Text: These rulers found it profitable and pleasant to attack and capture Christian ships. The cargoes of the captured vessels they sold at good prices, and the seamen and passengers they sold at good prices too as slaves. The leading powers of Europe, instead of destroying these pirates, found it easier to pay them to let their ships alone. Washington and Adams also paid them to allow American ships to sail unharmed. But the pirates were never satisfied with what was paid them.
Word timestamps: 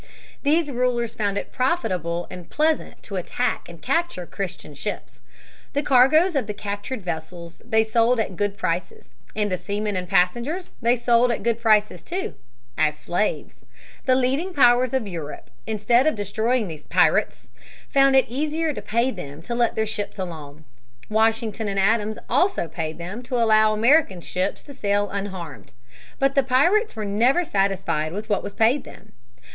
These 0.41 0.71
rulers 0.71 1.13
found 1.13 1.37
it 1.37 1.51
profitable 1.51 2.25
and 2.31 2.49
pleasant 2.49 3.03
to 3.03 3.17
attack 3.17 3.69
and 3.69 3.83
capture 3.83 4.25
Christian 4.25 4.73
ships. 4.73 5.19
The 5.73 5.83
cargoes 5.83 6.35
of 6.35 6.47
the 6.47 6.55
captured 6.55 7.03
vessels 7.03 7.61
they 7.63 7.83
sold 7.83 8.19
at 8.19 8.35
good 8.35 8.57
prices, 8.57 9.13
and 9.35 9.51
the 9.51 9.59
seamen 9.59 9.95
and 9.95 10.09
passengers 10.09 10.71
they 10.81 10.95
sold 10.95 11.29
at 11.31 11.43
good 11.43 11.61
prices 11.61 12.01
too 12.01 12.33
as 12.79 12.97
slaves. 12.97 13.63
The 14.05 14.15
leading 14.15 14.55
powers 14.55 14.95
of 14.95 15.05
Europe, 15.07 15.51
instead 15.67 16.07
of 16.07 16.15
destroying 16.15 16.67
these 16.67 16.81
pirates, 16.81 17.49
found 17.87 18.15
it 18.15 18.25
easier 18.27 18.73
to 18.73 18.81
pay 18.81 19.11
them 19.11 19.43
to 19.43 19.53
let 19.53 19.75
their 19.75 19.85
ships 19.85 20.17
alone. 20.17 20.65
Washington 21.11 21.67
and 21.67 21.79
Adams 21.79 22.17
also 22.27 22.67
paid 22.67 22.97
them 22.97 23.21
to 23.21 23.35
allow 23.39 23.71
American 23.71 24.19
ships 24.19 24.63
to 24.63 24.73
sail 24.73 25.11
unharmed. 25.11 25.73
But 26.17 26.33
the 26.33 26.41
pirates 26.41 26.95
were 26.95 27.05
never 27.05 27.43
satisfied 27.45 28.13
with 28.13 28.29
what 28.31 28.41
was 28.41 28.53
paid 28.53 28.83
them. 28.83 29.11